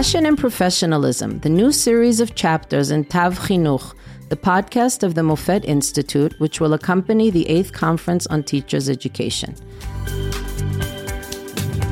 Passion 0.00 0.24
and 0.24 0.38
Professionalism, 0.38 1.40
the 1.40 1.50
new 1.50 1.70
series 1.70 2.20
of 2.20 2.34
chapters 2.34 2.90
in 2.90 3.04
Tav 3.04 3.38
Chinuch, 3.38 3.94
the 4.30 4.36
podcast 4.50 5.02
of 5.02 5.14
the 5.14 5.20
Mofet 5.20 5.62
Institute, 5.66 6.32
which 6.40 6.58
will 6.58 6.72
accompany 6.72 7.28
the 7.28 7.44
8th 7.44 7.74
Conference 7.74 8.26
on 8.28 8.42
Teachers 8.42 8.88
Education. 8.88 9.54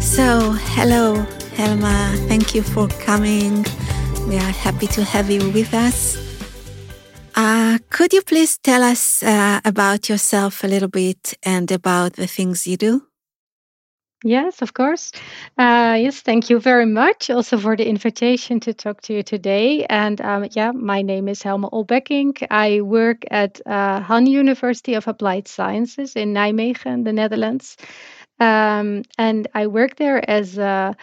So, 0.00 0.52
hello, 0.72 1.16
Helma. 1.54 2.14
Thank 2.28 2.54
you 2.54 2.62
for 2.62 2.88
coming. 2.88 3.66
We 4.26 4.36
are 4.36 4.54
happy 4.66 4.86
to 4.86 5.04
have 5.04 5.30
you 5.30 5.50
with 5.50 5.74
us. 5.74 6.16
Uh, 7.34 7.76
could 7.90 8.14
you 8.14 8.22
please 8.22 8.56
tell 8.56 8.82
us 8.82 9.22
uh, 9.22 9.60
about 9.66 10.08
yourself 10.08 10.64
a 10.64 10.66
little 10.66 10.88
bit 10.88 11.34
and 11.42 11.70
about 11.70 12.14
the 12.14 12.26
things 12.26 12.66
you 12.66 12.78
do? 12.78 13.02
Yes, 14.24 14.62
of 14.62 14.74
course. 14.74 15.12
Uh, 15.56 15.96
yes, 16.00 16.20
thank 16.22 16.50
you 16.50 16.58
very 16.58 16.86
much 16.86 17.30
also 17.30 17.56
for 17.56 17.76
the 17.76 17.86
invitation 17.88 18.58
to 18.60 18.74
talk 18.74 19.00
to 19.02 19.14
you 19.14 19.22
today. 19.22 19.86
And 19.86 20.20
um, 20.20 20.48
yeah, 20.50 20.72
my 20.72 21.02
name 21.02 21.28
is 21.28 21.40
Helma 21.42 21.70
Oolbekkink. 21.70 22.44
I 22.50 22.80
work 22.80 23.22
at 23.30 23.60
uh, 23.64 24.00
Han 24.00 24.26
University 24.26 24.94
of 24.94 25.06
Applied 25.06 25.46
Sciences 25.46 26.16
in 26.16 26.34
Nijmegen, 26.34 27.04
the 27.04 27.12
Netherlands. 27.12 27.76
Um, 28.40 29.04
and 29.18 29.46
I 29.54 29.68
work 29.68 29.96
there 29.96 30.28
as 30.28 30.58
a, 30.58 30.96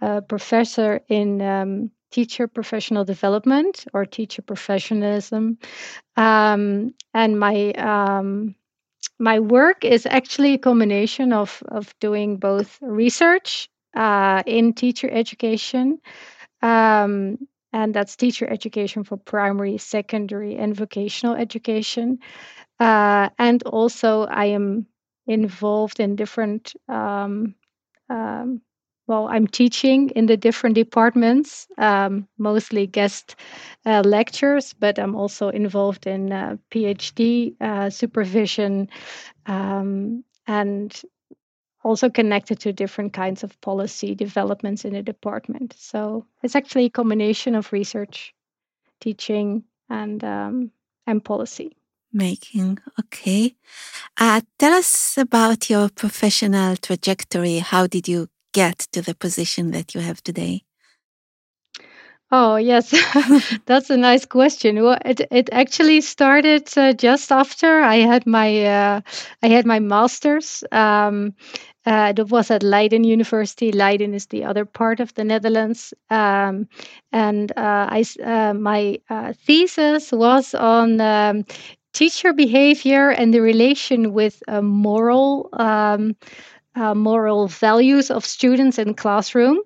a 0.00 0.22
professor 0.22 1.00
in 1.08 1.42
um, 1.42 1.90
teacher 2.10 2.48
professional 2.48 3.04
development 3.04 3.84
or 3.92 4.06
teacher 4.06 4.40
professionalism. 4.42 5.58
Um, 6.16 6.94
and 7.14 7.38
my 7.38 7.72
um, 7.72 8.54
my 9.18 9.40
work 9.40 9.84
is 9.84 10.06
actually 10.06 10.54
a 10.54 10.58
combination 10.58 11.32
of 11.32 11.62
of 11.68 11.94
doing 12.00 12.38
both 12.38 12.78
research 12.82 13.68
uh, 13.96 14.42
in 14.46 14.72
teacher 14.74 15.10
education. 15.10 16.00
Um, 16.62 17.38
and 17.72 17.94
that's 17.94 18.16
teacher 18.16 18.48
education 18.48 19.04
for 19.04 19.16
primary, 19.16 19.78
secondary, 19.78 20.56
and 20.56 20.76
vocational 20.76 21.36
education. 21.36 22.18
Uh, 22.80 23.30
and 23.38 23.62
also, 23.64 24.24
I 24.24 24.46
am 24.46 24.86
involved 25.26 26.00
in 26.00 26.16
different 26.16 26.74
um, 26.88 27.54
um, 28.10 28.62
well, 29.06 29.28
I'm 29.28 29.46
teaching 29.46 30.10
in 30.10 30.26
the 30.26 30.36
different 30.36 30.74
departments, 30.74 31.66
um, 31.78 32.28
mostly 32.38 32.86
guest 32.86 33.34
uh, 33.84 34.02
lectures, 34.04 34.74
but 34.78 34.98
I'm 34.98 35.16
also 35.16 35.48
involved 35.48 36.06
in 36.06 36.32
uh, 36.32 36.56
PhD 36.70 37.60
uh, 37.60 37.90
supervision 37.90 38.88
um, 39.46 40.24
and 40.46 41.02
also 41.82 42.08
connected 42.08 42.60
to 42.60 42.72
different 42.72 43.12
kinds 43.12 43.42
of 43.42 43.60
policy 43.60 44.14
developments 44.14 44.84
in 44.84 44.92
the 44.92 45.02
department. 45.02 45.74
So 45.76 46.26
it's 46.42 46.54
actually 46.54 46.86
a 46.86 46.90
combination 46.90 47.56
of 47.56 47.72
research, 47.72 48.34
teaching, 49.00 49.64
and 49.90 50.22
um, 50.22 50.70
and 51.06 51.24
policy. 51.24 51.76
Making 52.12 52.78
okay. 53.00 53.56
Uh, 54.16 54.42
tell 54.58 54.74
us 54.74 55.16
about 55.18 55.70
your 55.70 55.88
professional 55.88 56.76
trajectory. 56.76 57.58
How 57.58 57.86
did 57.86 58.06
you 58.06 58.28
get 58.52 58.78
to 58.92 59.02
the 59.02 59.14
position 59.14 59.70
that 59.72 59.94
you 59.94 60.00
have 60.00 60.22
today? 60.22 60.64
Oh 62.34 62.56
yes, 62.56 62.94
that's 63.66 63.90
a 63.90 63.96
nice 63.96 64.24
question. 64.24 64.82
Well, 64.82 64.98
it 65.04 65.20
it 65.30 65.50
actually 65.52 66.00
started 66.00 66.66
uh, 66.78 66.94
just 66.94 67.30
after 67.30 67.82
I 67.82 67.96
had 67.96 68.26
my 68.26 68.64
uh, 68.64 69.00
I 69.42 69.48
had 69.48 69.66
my 69.66 69.80
master's. 69.80 70.64
Um, 70.72 71.34
uh, 71.84 72.12
that 72.12 72.30
was 72.30 72.50
at 72.50 72.62
Leiden 72.62 73.04
University. 73.04 73.72
Leiden 73.72 74.14
is 74.14 74.26
the 74.26 74.44
other 74.44 74.64
part 74.64 75.00
of 75.00 75.12
the 75.14 75.24
Netherlands, 75.24 75.92
um, 76.10 76.68
and 77.12 77.52
uh, 77.56 77.88
I 77.90 78.04
uh, 78.24 78.54
my 78.54 79.00
uh, 79.10 79.32
thesis 79.46 80.12
was 80.12 80.54
on 80.54 81.00
um, 81.00 81.44
teacher 81.92 82.32
behavior 82.32 83.10
and 83.10 83.34
the 83.34 83.40
relation 83.40 84.12
with 84.14 84.42
moral. 84.48 85.50
Uh, 86.74 86.94
moral 86.94 87.48
values 87.48 88.10
of 88.10 88.24
students 88.24 88.78
in 88.78 88.94
classroom. 88.94 89.58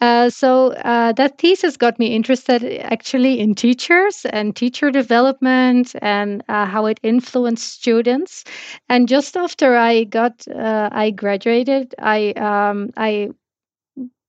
Uh, 0.00 0.30
so 0.30 0.68
uh, 0.84 1.10
that 1.12 1.36
thesis 1.38 1.76
got 1.76 1.98
me 1.98 2.14
interested 2.14 2.62
actually 2.82 3.40
in 3.40 3.52
teachers 3.52 4.24
and 4.26 4.54
teacher 4.54 4.88
development 4.92 5.92
and 6.00 6.44
uh, 6.48 6.64
how 6.66 6.86
it 6.86 7.00
influenced 7.02 7.68
students. 7.68 8.44
And 8.88 9.08
just 9.08 9.36
after 9.36 9.76
I 9.76 10.04
got 10.04 10.46
uh, 10.48 10.88
I 10.92 11.10
graduated, 11.10 11.96
I 11.98 12.30
um, 12.36 12.90
I 12.96 13.30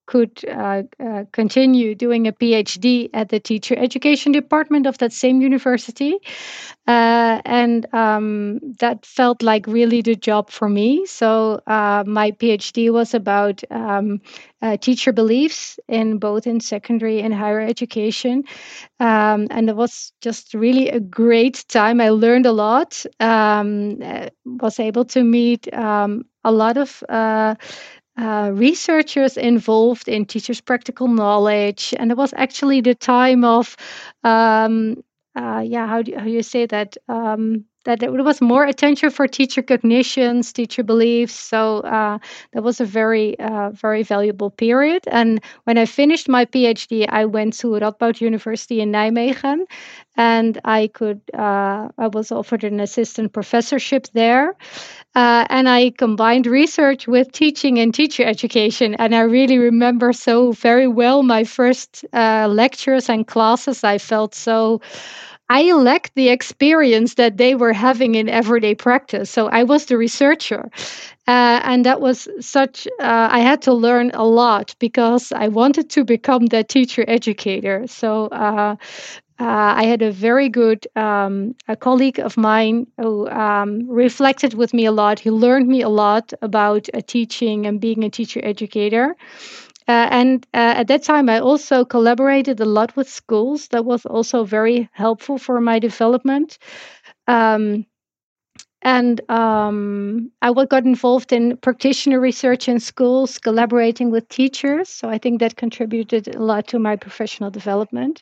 could 0.05 0.43
uh, 0.49 0.83
uh, 0.99 1.23
continue 1.31 1.95
doing 1.95 2.27
a 2.27 2.33
PhD 2.33 3.09
at 3.13 3.29
the 3.29 3.39
teacher 3.39 3.75
education 3.77 4.31
department 4.31 4.85
of 4.85 4.97
that 4.97 5.13
same 5.13 5.41
university. 5.41 6.19
Uh, 6.87 7.41
and 7.45 7.85
um, 7.93 8.59
that 8.79 9.05
felt 9.05 9.41
like 9.41 9.65
really 9.67 10.01
the 10.01 10.15
job 10.15 10.49
for 10.49 10.67
me. 10.67 11.05
So 11.05 11.61
uh, 11.67 12.03
my 12.05 12.31
PhD 12.31 12.91
was 12.91 13.13
about 13.13 13.63
um, 13.71 14.21
uh, 14.61 14.77
teacher 14.77 15.13
beliefs 15.13 15.79
in 15.87 16.17
both 16.17 16.45
in 16.45 16.59
secondary 16.59 17.21
and 17.21 17.33
higher 17.33 17.61
education. 17.61 18.43
Um, 18.99 19.47
and 19.51 19.69
it 19.69 19.75
was 19.75 20.13
just 20.21 20.53
really 20.53 20.89
a 20.89 20.99
great 20.99 21.65
time. 21.69 22.01
I 22.01 22.09
learned 22.09 22.45
a 22.45 22.51
lot, 22.51 23.05
um, 23.19 24.01
uh, 24.01 24.29
was 24.45 24.79
able 24.79 25.05
to 25.05 25.23
meet 25.23 25.73
um, 25.73 26.25
a 26.43 26.51
lot 26.51 26.77
of 26.77 27.03
uh, 27.09 27.55
researchers 28.53 29.37
involved 29.37 30.07
in 30.07 30.25
teachers' 30.25 30.61
practical 30.61 31.07
knowledge, 31.07 31.93
and 31.97 32.11
it 32.11 32.17
was 32.17 32.33
actually 32.37 32.81
the 32.81 32.95
time 32.95 33.43
of, 33.43 33.75
um, 34.23 35.03
uh, 35.35 35.63
yeah, 35.65 35.87
how 35.87 36.01
do, 36.01 36.15
how 36.15 36.23
do 36.25 36.29
you 36.31 36.43
say 36.43 36.65
that? 36.67 36.97
Um, 37.09 37.65
that 37.83 37.99
there 37.99 38.11
was 38.11 38.41
more 38.41 38.63
attention 38.63 39.09
for 39.09 39.27
teacher 39.27 39.61
cognitions, 39.61 40.53
teacher 40.53 40.83
beliefs. 40.83 41.33
So 41.33 41.79
uh, 41.79 42.17
that 42.53 42.63
was 42.63 42.79
a 42.79 42.85
very, 42.85 43.37
uh, 43.39 43.71
very 43.71 44.03
valuable 44.03 44.49
period. 44.49 45.03
And 45.07 45.41
when 45.65 45.77
I 45.77 45.85
finished 45.85 46.29
my 46.29 46.45
PhD, 46.45 47.05
I 47.09 47.25
went 47.25 47.53
to 47.59 47.67
Radboud 47.67 48.21
University 48.21 48.81
in 48.81 48.91
Nijmegen, 48.91 49.65
and 50.15 50.59
I 50.63 50.87
could, 50.87 51.21
uh, 51.33 51.89
I 51.97 52.07
was 52.07 52.31
offered 52.31 52.63
an 52.63 52.79
assistant 52.79 53.33
professorship 53.33 54.07
there. 54.13 54.55
Uh, 55.15 55.45
and 55.49 55.69
I 55.69 55.91
combined 55.91 56.47
research 56.47 57.07
with 57.07 57.31
teaching 57.31 57.79
and 57.79 57.93
teacher 57.93 58.23
education. 58.23 58.95
And 58.95 59.13
I 59.13 59.21
really 59.21 59.59
remember 59.59 60.11
so 60.11 60.53
very 60.53 60.87
well 60.87 61.21
my 61.21 61.43
first 61.43 62.03
uh, 62.13 62.47
lectures 62.49 63.09
and 63.09 63.27
classes. 63.27 63.83
I 63.83 63.99
felt 63.99 64.33
so 64.33 64.81
I 65.53 65.71
lacked 65.73 66.15
the 66.15 66.29
experience 66.29 67.13
that 67.15 67.37
they 67.37 67.53
were 67.55 67.73
having 67.73 68.15
in 68.15 68.27
everyday 68.27 68.75
practice. 68.75 69.29
So 69.29 69.47
I 69.49 69.63
was 69.63 69.85
the 69.85 69.97
researcher. 69.97 70.63
Uh, 71.27 71.59
and 71.63 71.85
that 71.85 72.01
was 72.01 72.27
such, 72.39 72.87
uh, 72.99 73.27
I 73.31 73.39
had 73.39 73.61
to 73.63 73.73
learn 73.73 74.11
a 74.13 74.25
lot 74.25 74.75
because 74.79 75.31
I 75.31 75.47
wanted 75.49 75.89
to 75.91 76.03
become 76.03 76.47
that 76.47 76.69
teacher 76.69 77.05
educator. 77.07 77.85
So 77.87 78.27
uh, 78.27 78.75
uh, 79.39 79.73
I 79.81 79.85
had 79.85 80.01
a 80.01 80.11
very 80.11 80.49
good 80.49 80.87
um, 80.95 81.55
a 81.67 81.75
colleague 81.75 82.19
of 82.19 82.37
mine 82.37 82.87
who 82.99 83.27
um, 83.29 83.89
reflected 83.89 84.53
with 84.53 84.73
me 84.73 84.85
a 84.85 84.91
lot. 84.91 85.19
He 85.19 85.31
learned 85.31 85.67
me 85.67 85.81
a 85.81 85.89
lot 85.89 86.33
about 86.41 86.87
uh, 86.93 87.01
teaching 87.05 87.65
and 87.65 87.81
being 87.81 88.03
a 88.03 88.09
teacher 88.09 88.41
educator. 88.43 89.15
Uh, 89.87 90.07
and 90.11 90.45
uh, 90.53 90.75
at 90.77 90.87
that 90.87 91.03
time, 91.03 91.29
I 91.29 91.39
also 91.39 91.85
collaborated 91.85 92.59
a 92.59 92.65
lot 92.65 92.95
with 92.95 93.09
schools. 93.09 93.67
That 93.69 93.85
was 93.85 94.05
also 94.05 94.43
very 94.45 94.89
helpful 94.93 95.37
for 95.37 95.59
my 95.61 95.79
development. 95.79 96.57
Um, 97.27 97.85
and 98.83 99.21
um, 99.29 100.29
I 100.41 100.51
got 100.53 100.83
involved 100.83 101.31
in 101.31 101.57
practitioner 101.57 102.19
research 102.19 102.67
in 102.67 102.79
schools, 102.79 103.39
collaborating 103.39 104.11
with 104.11 104.27
teachers. 104.27 104.89
So 104.89 105.09
I 105.09 105.17
think 105.17 105.39
that 105.39 105.55
contributed 105.55 106.35
a 106.35 106.39
lot 106.39 106.67
to 106.67 106.79
my 106.79 106.97
professional 106.97 107.49
development. 107.49 108.21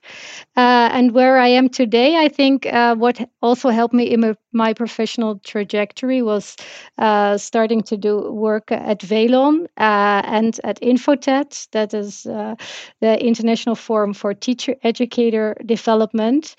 Uh, 0.56 0.90
and 0.94 1.14
where 1.14 1.40
I 1.40 1.48
am 1.48 1.68
today, 1.68 2.18
I 2.18 2.30
think 2.30 2.68
uh, 2.68 2.96
what 2.96 3.28
also 3.42 3.70
helped 3.70 3.94
me 3.94 4.04
in 4.04 4.36
my, 4.54 4.74
professional 4.74 5.40
trajectory 5.40 6.22
was 6.22 6.56
uh, 6.98 7.38
starting 7.38 7.82
to 7.84 7.98
do 7.98 8.32
work 8.32 8.72
at 8.72 9.02
VELON 9.02 9.66
uh, 9.78 10.22
and 10.26 10.60
at 10.64 10.80
InFo-TED, 10.82 11.58
that 11.72 11.94
is 11.94 12.26
uh, 12.26 12.56
the 13.02 13.24
International 13.24 13.76
Forum 13.76 14.14
for 14.14 14.34
Teacher 14.34 14.76
Educator 14.84 15.56
Development. 15.66 16.56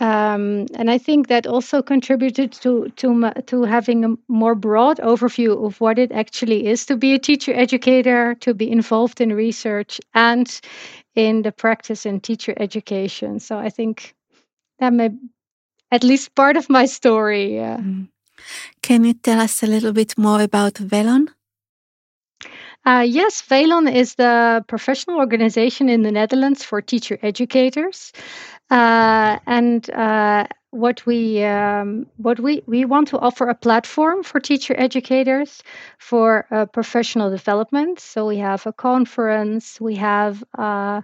Um, 0.00 0.66
and 0.74 0.90
I 0.90 0.98
think 0.98 1.26
that 1.26 1.46
also 1.46 1.82
contributed 1.82 2.52
to 2.62 2.88
to 2.96 3.32
to 3.46 3.62
having 3.64 4.04
a 4.04 4.14
more 4.28 4.54
broad 4.54 4.98
overview 4.98 5.66
of 5.66 5.80
what 5.80 5.98
it 5.98 6.12
actually 6.12 6.68
is 6.68 6.86
to 6.86 6.96
be 6.96 7.14
a 7.14 7.18
teacher 7.18 7.52
educator, 7.52 8.36
to 8.40 8.54
be 8.54 8.70
involved 8.70 9.20
in 9.20 9.32
research 9.32 10.00
and 10.14 10.60
in 11.16 11.42
the 11.42 11.50
practice 11.50 12.06
in 12.06 12.20
teacher 12.20 12.54
education. 12.56 13.40
So 13.40 13.58
I 13.58 13.70
think 13.70 14.14
that 14.78 14.92
may 14.92 15.10
at 15.90 16.04
least 16.04 16.34
part 16.34 16.56
of 16.56 16.70
my 16.70 16.86
story. 16.86 17.56
Yeah. 17.56 17.78
Mm. 17.78 18.08
Can 18.82 19.04
you 19.04 19.14
tell 19.14 19.40
us 19.40 19.62
a 19.62 19.66
little 19.66 19.92
bit 19.92 20.16
more 20.16 20.40
about 20.40 20.74
VELON? 20.74 21.28
Uh, 22.86 23.04
yes, 23.06 23.42
VELON 23.42 23.88
is 23.88 24.14
the 24.14 24.64
professional 24.68 25.18
organization 25.18 25.88
in 25.88 26.02
the 26.02 26.12
Netherlands 26.12 26.64
for 26.64 26.80
teacher 26.80 27.18
educators. 27.22 28.12
Uh, 28.70 29.38
and 29.46 29.88
uh, 29.90 30.46
what 30.70 31.04
we 31.06 31.42
um, 31.44 32.06
what 32.18 32.38
we 32.38 32.62
we 32.66 32.84
want 32.84 33.08
to 33.08 33.18
offer 33.18 33.48
a 33.48 33.54
platform 33.54 34.22
for 34.22 34.40
teacher 34.40 34.74
educators 34.78 35.62
for 35.98 36.46
uh, 36.50 36.66
professional 36.66 37.30
development. 37.30 37.98
So 37.98 38.26
we 38.26 38.36
have 38.38 38.66
a 38.66 38.72
conference, 38.72 39.80
we 39.80 39.94
have 39.96 40.44
uh, 40.58 41.00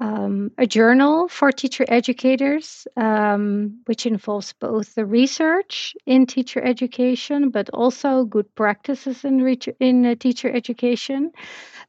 um, 0.00 0.50
a 0.58 0.66
journal 0.66 1.28
for 1.28 1.50
teacher 1.50 1.84
educators, 1.88 2.86
um, 2.96 3.80
which 3.86 4.06
involves 4.06 4.52
both 4.52 4.94
the 4.94 5.04
research 5.04 5.94
in 6.06 6.26
teacher 6.26 6.62
education, 6.62 7.50
but 7.50 7.68
also 7.70 8.24
good 8.24 8.54
practices 8.54 9.24
in, 9.24 9.42
re- 9.42 9.58
in 9.80 10.06
uh, 10.06 10.14
teacher 10.14 10.50
education. 10.50 11.32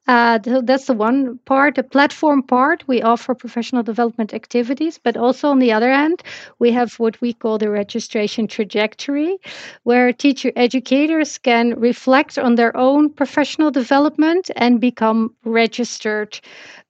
Uh, 0.07 0.39
that's 0.39 0.85
the 0.85 0.93
one 0.93 1.37
part. 1.45 1.75
The 1.75 1.83
platform 1.83 2.41
part, 2.41 2.83
we 2.87 3.03
offer 3.03 3.35
professional 3.35 3.83
development 3.83 4.33
activities, 4.33 4.97
but 4.97 5.15
also 5.15 5.49
on 5.49 5.59
the 5.59 5.71
other 5.71 5.91
hand, 5.91 6.23
we 6.57 6.71
have 6.71 6.93
what 6.95 7.21
we 7.21 7.33
call 7.33 7.59
the 7.59 7.69
registration 7.69 8.47
trajectory, 8.47 9.37
where 9.83 10.11
teacher 10.11 10.51
educators 10.55 11.37
can 11.37 11.79
reflect 11.79 12.39
on 12.39 12.55
their 12.55 12.75
own 12.75 13.11
professional 13.11 13.69
development 13.69 14.49
and 14.55 14.81
become 14.81 15.35
registered 15.43 16.39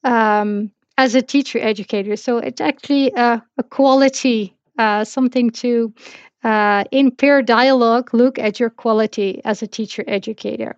um, 0.06 0.72
as 1.00 1.16
a 1.16 1.22
teacher 1.22 1.60
educator. 1.60 2.18
So 2.18 2.40
it's 2.40 2.60
actually 2.60 3.14
a, 3.16 3.42
a 3.58 3.64
quality, 3.64 4.54
uh, 4.78 5.06
something 5.06 5.50
to, 5.52 5.94
uh, 6.44 6.84
in 6.92 7.12
peer 7.12 7.42
dialogue, 7.42 8.14
look 8.14 8.38
at 8.38 8.60
your 8.60 8.70
quality 8.70 9.42
as 9.46 9.64
a 9.64 9.68
teacher 9.68 10.04
educator. 10.08 10.76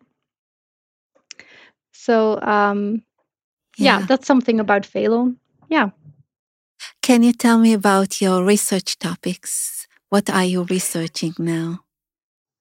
So, 1.91 2.39
um, 2.39 3.01
yeah. 3.77 3.99
yeah, 3.99 4.05
that's 4.05 4.27
something 4.27 4.59
about 4.59 4.85
VELON. 4.85 5.37
Yeah. 5.69 5.89
Can 7.01 7.23
you 7.23 7.33
tell 7.33 7.57
me 7.57 7.73
about 7.73 8.21
your 8.21 8.45
research 8.45 8.99
topics? 8.99 9.87
What 10.09 10.29
are 10.29 10.45
you 10.45 10.63
researching 10.65 11.33
now? 11.39 11.79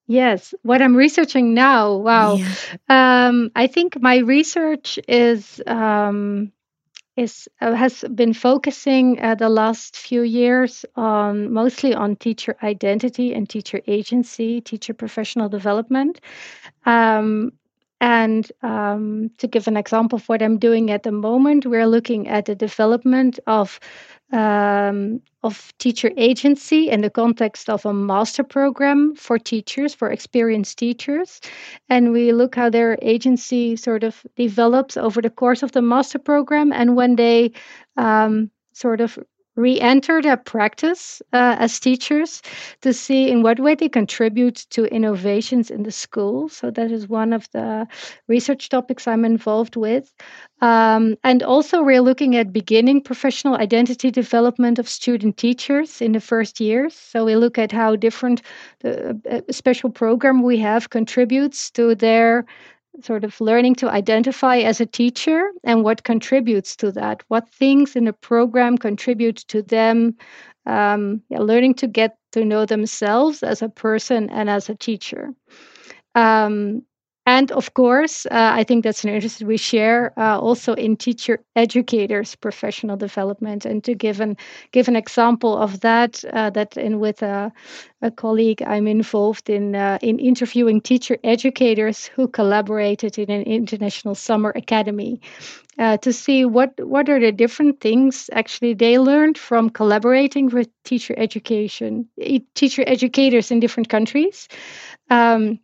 Yes, 0.07 0.55
what 0.63 0.81
I'm 0.81 0.95
researching 0.95 1.53
now. 1.53 1.95
Wow. 1.97 2.37
Yeah. 2.37 2.55
Um, 2.89 3.51
I 3.55 3.67
think 3.67 4.01
my 4.01 4.17
research 4.17 4.97
is 5.07 5.61
um, 5.67 6.51
is 7.17 7.47
uh, 7.59 7.73
has 7.73 8.03
been 8.15 8.33
focusing 8.33 9.21
uh, 9.21 9.35
the 9.35 9.49
last 9.49 9.97
few 9.97 10.21
years 10.21 10.85
on 10.95 11.51
mostly 11.51 11.93
on 11.93 12.15
teacher 12.15 12.55
identity 12.63 13.33
and 13.33 13.49
teacher 13.49 13.81
agency, 13.87 14.61
teacher 14.61 14.93
professional 14.93 15.49
development. 15.49 16.21
Um, 16.85 17.51
and 18.01 18.51
um, 18.63 19.29
to 19.37 19.47
give 19.47 19.67
an 19.67 19.77
example 19.77 20.17
of 20.17 20.27
what 20.27 20.41
I'm 20.41 20.57
doing 20.57 20.89
at 20.89 21.03
the 21.03 21.11
moment, 21.11 21.67
we're 21.67 21.85
looking 21.87 22.27
at 22.27 22.45
the 22.45 22.55
development 22.55 23.39
of 23.45 23.79
um, 24.33 25.21
of 25.43 25.73
teacher 25.77 26.09
agency 26.15 26.89
in 26.89 27.01
the 27.01 27.09
context 27.09 27.69
of 27.69 27.85
a 27.85 27.93
master 27.93 28.43
program 28.43 29.13
for 29.15 29.37
teachers, 29.37 29.93
for 29.93 30.09
experienced 30.09 30.77
teachers. 30.77 31.41
And 31.89 32.13
we 32.13 32.31
look 32.31 32.55
how 32.55 32.69
their 32.69 32.97
agency 33.01 33.75
sort 33.75 34.03
of 34.03 34.25
develops 34.37 34.95
over 34.95 35.21
the 35.21 35.29
course 35.29 35.63
of 35.63 35.73
the 35.73 35.81
master 35.81 36.17
program 36.17 36.71
and 36.71 36.95
when 36.95 37.17
they 37.17 37.51
um, 37.97 38.49
sort 38.73 39.01
of 39.01 39.19
re-enter 39.61 40.21
their 40.21 40.37
practice 40.37 41.21
uh, 41.33 41.55
as 41.59 41.79
teachers 41.79 42.41
to 42.81 42.93
see 42.93 43.29
in 43.29 43.43
what 43.43 43.59
way 43.59 43.75
they 43.75 43.89
contribute 43.89 44.65
to 44.71 44.85
innovations 44.85 45.69
in 45.69 45.83
the 45.83 45.91
school. 45.91 46.49
So 46.49 46.71
that 46.71 46.91
is 46.91 47.07
one 47.07 47.31
of 47.33 47.47
the 47.51 47.87
research 48.27 48.69
topics 48.69 49.07
I'm 49.07 49.25
involved 49.25 49.75
with. 49.75 50.13
Um, 50.61 51.15
and 51.23 51.41
also, 51.43 51.81
we're 51.81 52.01
looking 52.01 52.35
at 52.35 52.53
beginning 52.53 53.01
professional 53.01 53.55
identity 53.55 54.11
development 54.11 54.79
of 54.79 54.87
student 54.87 55.37
teachers 55.37 56.01
in 56.01 56.11
the 56.11 56.19
first 56.19 56.59
years. 56.59 56.93
So 56.93 57.25
we 57.25 57.35
look 57.35 57.57
at 57.57 57.71
how 57.71 57.95
different 57.95 58.41
the 58.81 59.19
uh, 59.29 59.51
special 59.51 59.89
program 59.89 60.43
we 60.43 60.57
have 60.59 60.89
contributes 60.89 61.71
to 61.71 61.95
their 61.95 62.45
sort 63.01 63.23
of 63.23 63.39
learning 63.39 63.75
to 63.75 63.89
identify 63.89 64.57
as 64.57 64.81
a 64.81 64.85
teacher 64.85 65.49
and 65.63 65.83
what 65.83 66.03
contributes 66.03 66.75
to 66.77 66.91
that. 66.91 67.23
What 67.29 67.49
things 67.49 67.95
in 67.95 68.05
the 68.05 68.13
program 68.13 68.77
contribute 68.77 69.37
to 69.47 69.61
them 69.61 70.15
um, 70.65 71.21
yeah, 71.29 71.39
learning 71.39 71.75
to 71.75 71.87
get 71.87 72.17
to 72.33 72.45
know 72.45 72.65
themselves 72.65 73.43
as 73.43 73.61
a 73.61 73.69
person 73.69 74.29
and 74.29 74.49
as 74.49 74.69
a 74.69 74.75
teacher. 74.75 75.33
Um, 76.15 76.83
and 77.37 77.49
of 77.53 77.73
course, 77.73 78.25
uh, 78.25 78.59
I 78.59 78.65
think 78.65 78.83
that's 78.83 79.05
an 79.05 79.09
interest 79.09 79.41
we 79.41 79.55
share 79.55 80.11
uh, 80.17 80.37
also 80.37 80.73
in 80.73 80.97
teacher 80.97 81.39
educators' 81.55 82.35
professional 82.35 82.97
development. 82.97 83.65
And 83.65 83.81
to 83.85 83.95
give 83.95 84.19
an 84.19 84.35
give 84.73 84.89
an 84.89 84.97
example 84.97 85.57
of 85.57 85.79
that, 85.79 86.25
uh, 86.33 86.49
that 86.49 86.75
in 86.75 86.99
with 86.99 87.23
a, 87.23 87.51
a, 88.01 88.11
colleague, 88.11 88.61
I'm 88.67 88.85
involved 88.85 89.49
in 89.49 89.75
uh, 89.75 89.97
in 90.01 90.19
interviewing 90.19 90.81
teacher 90.81 91.17
educators 91.23 92.05
who 92.05 92.27
collaborated 92.27 93.17
in 93.17 93.29
an 93.31 93.43
international 93.43 94.15
summer 94.15 94.51
academy. 94.55 95.21
Uh, 95.79 95.95
to 95.97 96.11
see 96.11 96.43
what 96.43 96.71
what 96.85 97.07
are 97.07 97.19
the 97.19 97.31
different 97.31 97.79
things 97.79 98.29
actually 98.33 98.73
they 98.73 98.99
learned 98.99 99.37
from 99.37 99.69
collaborating 99.69 100.49
with 100.49 100.67
teacher 100.83 101.15
education 101.17 102.05
teacher 102.55 102.83
educators 102.85 103.51
in 103.51 103.59
different 103.61 103.87
countries 103.87 104.49
um, 105.09 105.59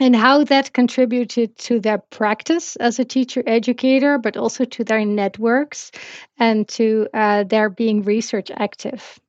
and 0.00 0.16
how 0.16 0.44
that 0.44 0.72
contributed 0.72 1.56
to 1.58 1.78
their 1.78 1.98
practice 1.98 2.76
as 2.76 2.98
a 2.98 3.04
teacher 3.04 3.42
educator, 3.46 4.18
but 4.18 4.36
also 4.36 4.64
to 4.64 4.82
their 4.82 5.04
networks 5.04 5.92
and 6.38 6.66
to 6.68 7.06
uh, 7.14 7.44
their 7.44 7.68
being 7.68 8.02
research 8.02 8.50
active. 8.56 9.20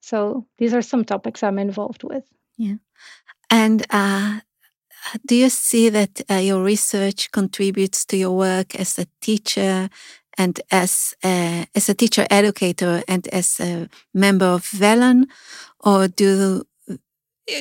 So 0.00 0.46
these 0.58 0.74
are 0.74 0.82
some 0.82 1.04
topics 1.04 1.42
I'm 1.42 1.58
involved 1.58 2.02
with. 2.02 2.24
Yeah. 2.56 2.76
And 3.48 3.86
uh, 3.90 4.40
do 5.26 5.34
you 5.34 5.48
see 5.48 5.88
that 5.88 6.20
uh, 6.30 6.34
your 6.34 6.62
research 6.62 7.30
contributes 7.30 8.04
to 8.06 8.16
your 8.16 8.36
work 8.36 8.74
as 8.74 8.98
a 8.98 9.06
teacher 9.20 9.88
and 10.36 10.60
as 10.70 11.14
a, 11.24 11.66
as 11.74 11.88
a 11.88 11.94
teacher 11.94 12.26
educator 12.30 13.02
and 13.06 13.28
as 13.28 13.60
a 13.60 13.88
member 14.12 14.46
of 14.46 14.66
VELON? 14.66 15.26
or 15.80 16.08
do 16.08 16.64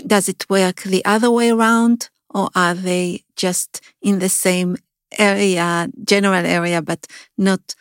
does 0.06 0.30
it 0.30 0.50
work 0.50 0.84
the 0.84 1.04
other 1.06 1.32
way 1.32 1.50
around? 1.50 2.10
Or 2.34 2.50
are 2.56 2.74
they 2.74 3.24
just 3.36 3.82
in 4.02 4.20
the 4.20 4.30
same 4.30 4.78
area, 5.18 5.90
general 6.04 6.46
area, 6.46 6.82
but 6.82 7.08
not 7.38 7.76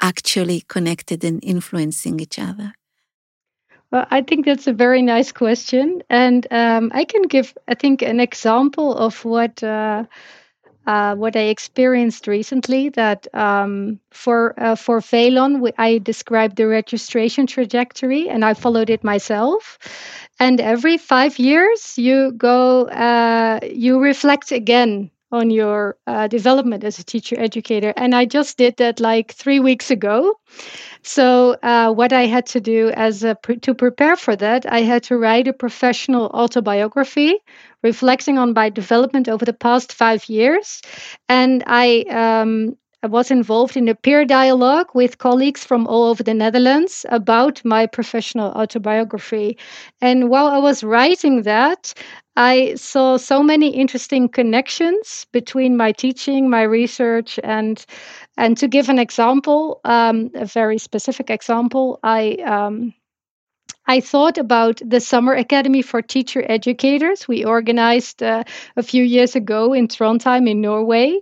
actually 0.00 0.62
connected 0.68 1.24
and 1.24 1.42
influencing 1.44 2.20
each 2.20 2.38
other? 2.38 2.74
Well, 3.90 4.06
I 4.10 4.22
think 4.22 4.46
that's 4.46 4.66
a 4.66 4.72
very 4.72 5.02
nice 5.02 5.32
question, 5.32 6.02
and 6.08 6.46
um, 6.50 6.90
I 6.94 7.04
can 7.04 7.22
give, 7.22 7.54
I 7.68 7.74
think, 7.74 8.00
an 8.00 8.20
example 8.20 8.96
of 8.96 9.22
what 9.22 9.62
uh, 9.62 10.04
uh, 10.86 11.14
what 11.14 11.36
I 11.36 11.42
experienced 11.50 12.26
recently. 12.26 12.88
That 12.88 13.26
um, 13.34 14.00
for 14.10 14.54
uh, 14.58 14.76
for 14.76 15.00
VELON, 15.00 15.72
I 15.76 15.98
described 15.98 16.56
the 16.56 16.68
registration 16.68 17.46
trajectory, 17.46 18.30
and 18.30 18.46
I 18.46 18.54
followed 18.54 18.88
it 18.88 19.04
myself 19.04 19.78
and 20.42 20.60
every 20.60 20.98
five 20.98 21.38
years 21.38 21.96
you 21.98 22.32
go 22.32 22.86
uh, 22.88 23.60
you 23.62 24.00
reflect 24.00 24.52
again 24.52 25.10
on 25.30 25.50
your 25.50 25.96
uh, 26.06 26.26
development 26.28 26.84
as 26.84 26.98
a 26.98 27.04
teacher 27.04 27.36
educator. 27.48 27.92
And 27.96 28.14
i 28.14 28.24
just 28.26 28.58
did 28.58 28.76
that 28.76 29.00
like 29.00 29.32
three 29.32 29.60
weeks 29.60 29.90
ago. 29.90 30.34
So 31.02 31.26
uh, 31.72 31.88
what 32.00 32.12
i 32.12 32.26
had 32.34 32.46
to 32.54 32.60
do 32.60 32.90
as 33.06 33.24
a 33.24 33.34
to 33.66 33.74
prepare 33.74 34.16
for 34.16 34.34
that 34.36 34.66
i 34.78 34.80
had 34.90 35.02
to 35.08 35.16
write 35.16 35.48
a 35.48 35.52
professional 35.64 36.26
autobiography 36.42 37.32
reflecting 37.82 38.38
on 38.38 38.52
my 38.54 38.68
development 38.70 39.28
over 39.28 39.44
the 39.44 39.58
past 39.66 39.92
five 39.92 40.22
years. 40.28 40.82
And 41.28 41.64
i 41.66 41.88
um, 42.22 42.76
I 43.04 43.08
was 43.08 43.32
involved 43.32 43.76
in 43.76 43.88
a 43.88 43.96
peer 43.96 44.24
dialogue 44.24 44.90
with 44.94 45.18
colleagues 45.18 45.64
from 45.64 45.88
all 45.88 46.04
over 46.04 46.22
the 46.22 46.34
Netherlands 46.34 47.04
about 47.08 47.64
my 47.64 47.86
professional 47.86 48.52
autobiography. 48.52 49.58
And 50.00 50.30
while 50.30 50.46
I 50.46 50.58
was 50.58 50.84
writing 50.84 51.42
that, 51.42 51.94
I 52.36 52.74
saw 52.76 53.16
so 53.16 53.42
many 53.42 53.70
interesting 53.74 54.28
connections 54.28 55.26
between 55.32 55.76
my 55.76 55.90
teaching, 55.92 56.48
my 56.48 56.62
research, 56.62 57.40
and 57.42 57.84
and 58.36 58.56
to 58.58 58.68
give 58.68 58.88
an 58.88 58.98
example, 59.00 59.80
um, 59.84 60.30
a 60.34 60.46
very 60.46 60.78
specific 60.78 61.28
example, 61.28 61.98
I 62.04 62.34
um, 62.46 62.94
I 63.86 64.00
thought 64.00 64.38
about 64.38 64.80
the 64.84 65.00
Summer 65.00 65.34
Academy 65.34 65.82
for 65.82 66.02
Teacher 66.02 66.44
Educators 66.48 67.26
we 67.26 67.44
organized 67.44 68.22
uh, 68.22 68.44
a 68.76 68.82
few 68.82 69.02
years 69.02 69.34
ago 69.34 69.72
in 69.72 69.88
Trondheim 69.88 70.48
in 70.48 70.60
Norway. 70.60 71.18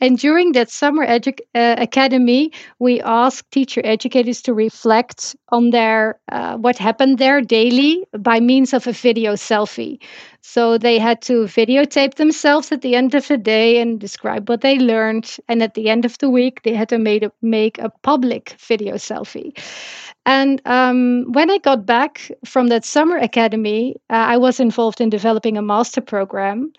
And 0.00 0.16
during 0.18 0.52
that 0.52 0.70
Summer 0.70 1.06
edu- 1.06 1.40
uh, 1.54 1.74
Academy, 1.78 2.52
we 2.78 3.00
asked 3.00 3.50
teacher 3.50 3.80
educators 3.84 4.42
to 4.42 4.54
reflect 4.54 5.34
on 5.48 5.70
their 5.70 6.18
uh, 6.30 6.56
what 6.56 6.78
happened 6.78 7.18
there 7.18 7.40
daily 7.40 8.04
by 8.18 8.38
means 8.40 8.72
of 8.72 8.86
a 8.86 8.92
video 8.92 9.32
selfie. 9.34 9.98
So 10.40 10.78
they 10.78 10.98
had 10.98 11.22
to 11.22 11.44
videotape 11.44 12.14
themselves 12.14 12.70
at 12.70 12.82
the 12.82 12.94
end 12.94 13.14
of 13.14 13.26
the 13.26 13.38
day 13.38 13.80
and 13.80 13.98
describe 13.98 14.48
what 14.48 14.60
they 14.60 14.78
learned. 14.78 15.36
And 15.48 15.62
at 15.62 15.74
the 15.74 15.88
end 15.88 16.04
of 16.04 16.18
the 16.18 16.28
week, 16.28 16.62
they 16.62 16.74
had 16.74 16.90
to 16.90 16.98
make 16.98 17.22
a, 17.22 17.32
make 17.40 17.78
a 17.78 17.90
public 18.02 18.54
video 18.60 18.94
selfie. 18.96 19.56
And 20.26 20.60
um, 20.64 21.26
when 21.32 21.50
I 21.50 21.58
got 21.58 21.86
back 21.86 22.03
from 22.44 22.68
that 22.68 22.84
summer 22.84 23.16
academy, 23.16 23.96
uh, 24.10 24.14
I 24.14 24.36
was 24.36 24.60
involved 24.60 25.00
in 25.00 25.10
developing 25.10 25.56
a 25.56 25.62
master 25.62 26.00
program. 26.00 26.72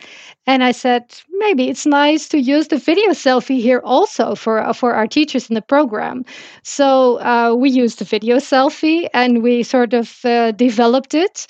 And 0.47 0.63
I 0.63 0.71
said, 0.71 1.03
maybe 1.39 1.69
it's 1.69 1.85
nice 1.85 2.27
to 2.29 2.39
use 2.39 2.67
the 2.67 2.77
video 2.77 3.11
selfie 3.11 3.61
here 3.61 3.81
also 3.83 4.35
for, 4.35 4.59
uh, 4.59 4.73
for 4.73 4.93
our 4.93 5.07
teachers 5.07 5.49
in 5.49 5.55
the 5.55 5.61
program. 5.61 6.25
So 6.63 7.19
uh, 7.21 7.55
we 7.55 7.69
used 7.69 7.99
the 7.99 8.05
video 8.05 8.37
selfie 8.37 9.07
and 9.13 9.43
we 9.43 9.63
sort 9.63 9.93
of 9.93 10.23
uh, 10.25 10.51
developed 10.51 11.13
it. 11.13 11.47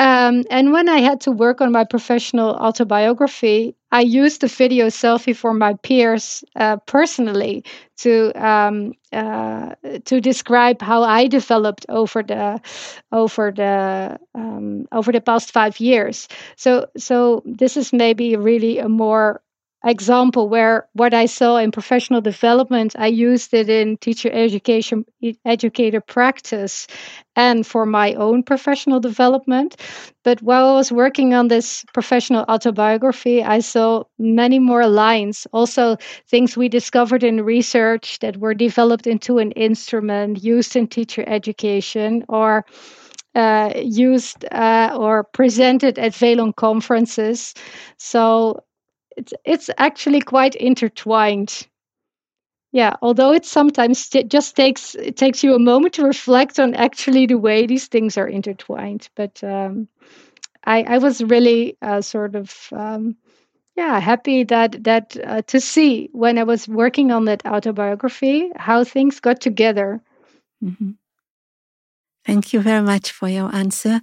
Um, 0.00 0.44
and 0.48 0.70
when 0.70 0.88
I 0.88 0.98
had 1.00 1.20
to 1.22 1.32
work 1.32 1.60
on 1.60 1.72
my 1.72 1.82
professional 1.84 2.50
autobiography, 2.50 3.74
I 3.90 4.02
used 4.02 4.42
the 4.42 4.46
video 4.46 4.86
selfie 4.86 5.34
for 5.34 5.52
my 5.52 5.74
peers 5.74 6.44
uh, 6.54 6.76
personally 6.86 7.64
to 7.98 8.30
um, 8.34 8.92
uh, 9.12 9.74
to 10.04 10.20
describe 10.20 10.82
how 10.82 11.02
I 11.02 11.26
developed 11.26 11.86
over 11.88 12.22
the 12.22 12.60
over 13.10 13.50
the 13.50 14.18
um, 14.34 14.86
over 14.92 15.10
the 15.10 15.20
past 15.20 15.50
five 15.50 15.80
years. 15.80 16.28
So 16.56 16.86
so 16.96 17.42
this 17.44 17.76
is 17.76 17.92
maybe 17.92 18.36
really 18.36 18.78
a 18.78 18.88
more 18.88 19.40
example 19.88 20.48
where 20.48 20.88
what 20.92 21.14
I 21.14 21.26
saw 21.26 21.56
in 21.56 21.70
professional 21.70 22.20
development, 22.20 22.94
I 22.98 23.06
used 23.06 23.54
it 23.54 23.68
in 23.68 23.96
teacher 23.98 24.30
education, 24.32 25.04
educator 25.44 26.00
practice, 26.00 26.86
and 27.36 27.66
for 27.66 27.86
my 27.86 28.14
own 28.14 28.42
professional 28.42 29.00
development. 29.00 29.76
But 30.24 30.42
while 30.42 30.68
I 30.68 30.72
was 30.74 30.92
working 30.92 31.34
on 31.34 31.48
this 31.48 31.84
professional 31.94 32.44
autobiography, 32.48 33.42
I 33.42 33.60
saw 33.60 34.04
many 34.18 34.58
more 34.58 34.86
lines, 34.86 35.46
also 35.52 35.96
things 36.28 36.56
we 36.56 36.68
discovered 36.68 37.24
in 37.24 37.44
research 37.44 38.18
that 38.20 38.36
were 38.36 38.54
developed 38.54 39.06
into 39.06 39.38
an 39.38 39.52
instrument 39.52 40.42
used 40.42 40.76
in 40.76 40.86
teacher 40.88 41.24
education 41.26 42.24
or 42.28 42.64
uh, 43.34 43.72
used 43.76 44.44
uh, 44.52 44.96
or 44.98 45.24
presented 45.32 45.98
at 45.98 46.12
Velon 46.12 46.52
conferences. 46.56 47.54
So 47.98 48.64
it's 49.18 49.34
it's 49.44 49.70
actually 49.78 50.20
quite 50.20 50.54
intertwined. 50.54 51.66
Yeah 52.72 52.96
although 53.02 53.32
it 53.32 53.46
sometimes 53.46 54.08
t- 54.08 54.24
just 54.24 54.54
takes 54.54 54.94
it 54.94 55.16
takes 55.16 55.42
you 55.42 55.54
a 55.54 55.58
moment 55.58 55.94
to 55.94 56.04
reflect 56.04 56.58
on 56.60 56.74
actually 56.74 57.26
the 57.26 57.38
way 57.38 57.66
these 57.66 57.88
things 57.88 58.18
are 58.18 58.28
intertwined 58.28 59.08
but 59.16 59.42
um, 59.42 59.88
I, 60.64 60.82
I 60.82 60.98
was 60.98 61.22
really 61.22 61.76
uh, 61.80 62.02
sort 62.02 62.34
of 62.36 62.54
um, 62.72 63.16
yeah 63.74 63.98
happy 64.00 64.44
that 64.44 64.84
that 64.84 65.16
uh, 65.24 65.42
to 65.46 65.60
see 65.60 66.10
when 66.12 66.36
i 66.36 66.44
was 66.44 66.68
working 66.68 67.10
on 67.10 67.24
that 67.24 67.46
autobiography 67.46 68.50
how 68.56 68.84
things 68.84 69.20
got 69.20 69.40
together. 69.40 70.02
Mm-hmm. 70.62 70.90
thank 72.26 72.52
you 72.52 72.60
very 72.60 72.82
much 72.82 73.12
for 73.12 73.28
your 73.28 73.54
answer 73.54 74.00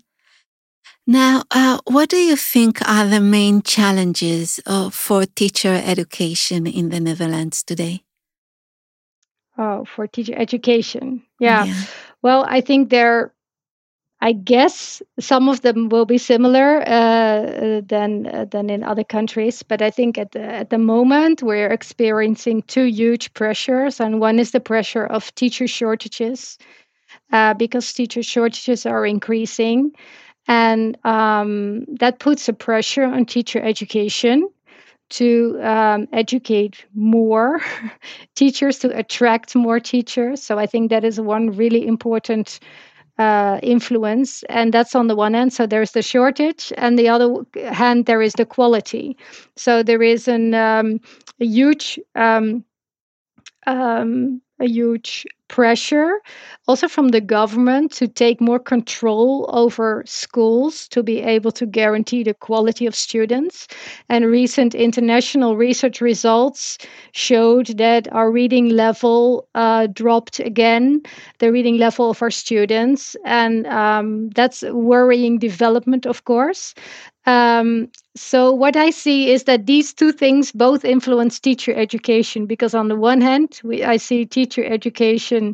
now, 1.07 1.43
uh, 1.51 1.79
what 1.85 2.09
do 2.09 2.17
you 2.17 2.35
think 2.35 2.81
are 2.87 3.07
the 3.07 3.19
main 3.19 3.61
challenges 3.61 4.59
uh, 4.65 4.89
for 4.89 5.25
teacher 5.25 5.81
education 5.83 6.65
in 6.65 6.89
the 6.89 6.99
Netherlands 6.99 7.63
today? 7.63 8.01
Oh, 9.57 9.85
for 9.85 10.07
teacher 10.07 10.33
education. 10.35 11.21
Yeah. 11.39 11.65
yeah. 11.65 11.83
Well, 12.21 12.45
I 12.47 12.59
think 12.59 12.89
there, 12.89 13.33
I 14.19 14.33
guess 14.33 15.01
some 15.19 15.47
of 15.47 15.61
them 15.61 15.89
will 15.89 16.05
be 16.05 16.17
similar 16.17 16.81
uh, 16.81 17.81
than 17.85 18.27
uh, 18.27 18.45
than 18.45 18.69
in 18.69 18.83
other 18.83 19.03
countries, 19.03 19.63
but 19.63 19.81
I 19.81 19.91
think 19.91 20.17
at 20.17 20.31
the, 20.31 20.41
at 20.41 20.71
the 20.71 20.77
moment 20.77 21.43
we're 21.43 21.71
experiencing 21.71 22.63
two 22.63 22.85
huge 22.85 23.33
pressures, 23.33 23.99
and 23.99 24.19
one 24.19 24.39
is 24.39 24.51
the 24.51 24.59
pressure 24.59 25.05
of 25.05 25.33
teacher 25.35 25.67
shortages, 25.67 26.57
uh, 27.31 27.53
because 27.53 27.93
teacher 27.93 28.23
shortages 28.23 28.85
are 28.85 29.05
increasing, 29.05 29.91
and 30.47 30.97
um, 31.05 31.85
that 31.99 32.19
puts 32.19 32.47
a 32.49 32.53
pressure 32.53 33.03
on 33.03 33.25
teacher 33.25 33.61
education 33.61 34.49
to 35.09 35.59
um, 35.61 36.07
educate 36.13 36.85
more 36.93 37.61
teachers, 38.35 38.79
to 38.79 38.97
attract 38.97 39.55
more 39.55 39.79
teachers. 39.79 40.41
So 40.41 40.57
I 40.57 40.65
think 40.65 40.89
that 40.89 41.03
is 41.03 41.19
one 41.19 41.51
really 41.51 41.85
important 41.85 42.59
uh, 43.17 43.59
influence. 43.63 44.43
And 44.49 44.73
that's 44.73 44.95
on 44.95 45.07
the 45.07 45.15
one 45.15 45.33
hand. 45.33 45.53
So 45.53 45.65
there's 45.67 45.91
the 45.91 46.01
shortage, 46.01 46.73
and 46.77 46.97
the 46.99 47.09
other 47.09 47.33
hand, 47.71 48.05
there 48.05 48.21
is 48.21 48.33
the 48.33 48.45
quality. 48.45 49.17
So 49.55 49.83
there 49.83 50.03
is 50.03 50.27
an, 50.27 50.53
um, 50.53 50.99
a 51.39 51.45
huge 51.45 51.99
um, 52.15 52.63
um 53.67 54.41
a 54.59 54.67
huge 54.67 55.25
pressure 55.47 56.21
also 56.67 56.87
from 56.87 57.09
the 57.09 57.21
government 57.21 57.91
to 57.91 58.07
take 58.07 58.41
more 58.41 58.59
control 58.59 59.49
over 59.53 60.03
schools 60.05 60.87
to 60.87 61.03
be 61.03 61.21
able 61.21 61.51
to 61.51 61.65
guarantee 61.65 62.23
the 62.23 62.33
quality 62.33 62.85
of 62.85 62.95
students. 62.95 63.67
And 64.09 64.25
recent 64.25 64.73
international 64.73 65.57
research 65.57 66.01
results 66.01 66.77
showed 67.11 67.67
that 67.77 68.11
our 68.11 68.31
reading 68.31 68.69
level 68.69 69.47
uh, 69.53 69.87
dropped 69.87 70.39
again 70.39 71.03
the 71.39 71.51
reading 71.51 71.77
level 71.77 72.09
of 72.09 72.21
our 72.21 72.31
students. 72.31 73.15
And 73.25 73.67
um, 73.67 74.29
that's 74.29 74.63
a 74.63 74.73
worrying 74.73 75.37
development 75.37 76.05
of 76.05 76.25
course. 76.25 76.73
Um, 77.25 77.89
so 78.15 78.53
what 78.53 78.77
I 78.77 78.91
see 78.91 79.31
is 79.31 79.43
that 79.43 79.65
these 79.65 79.93
two 79.93 80.13
things 80.13 80.51
both 80.53 80.85
influence 80.85 81.39
teacher 81.39 81.73
education 81.73 82.45
because 82.45 82.73
on 82.73 82.87
the 82.87 82.95
one 82.95 83.19
hand, 83.19 83.59
we, 83.63 83.83
I 83.83 83.97
see 83.97 84.25
teacher 84.25 84.63
education 84.63 85.44